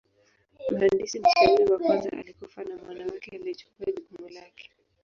[0.71, 4.71] Mhandisi mshauri wa kwanza alikufa na mwana wake alichukua jukumu lake.